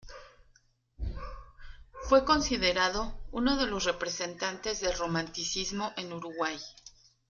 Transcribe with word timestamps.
Fue 2.09 2.25
considerado 2.25 3.13
uno 3.31 3.55
de 3.55 3.67
los 3.67 3.83
representantes 3.83 4.81
del 4.81 4.97
romanticismo 4.97 5.91
en 5.95 6.11
Uruguay. 6.11 6.57